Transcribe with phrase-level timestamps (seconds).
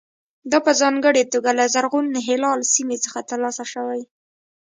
[0.51, 4.01] دا په ځانګړې توګه له زرغون هلال سیمې څخه ترلاسه شوي.